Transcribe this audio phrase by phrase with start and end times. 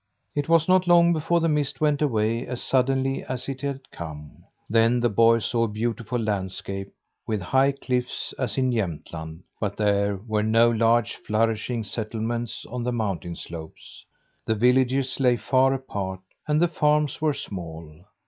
[0.35, 4.45] It was not long before the mist went away as suddenly as it had come.
[4.67, 6.91] Then the boy saw a beautiful landscape,
[7.27, 12.91] with high cliffs as in Jämtland, but there were no large, flourishing settlements on the
[12.91, 14.03] mountain slopes.
[14.47, 18.03] The villages lay far apart, and the farms were small.